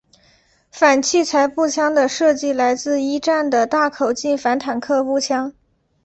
[0.71, 5.53] 反器材步枪的设计来自一战的大口径反坦克步枪。